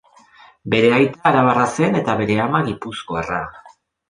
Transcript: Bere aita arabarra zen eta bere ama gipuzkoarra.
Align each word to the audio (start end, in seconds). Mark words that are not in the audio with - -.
Bere 0.73 0.87
aita 0.99 1.21
arabarra 1.31 1.67
zen 1.81 1.99
eta 2.01 2.17
bere 2.23 2.39
ama 2.47 2.63
gipuzkoarra. 2.71 3.45